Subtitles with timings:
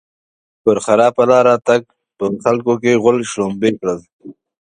[0.63, 1.83] پر خراپه لاره تګ؛
[2.17, 3.99] په خلګو کې غول شلومبی کړل.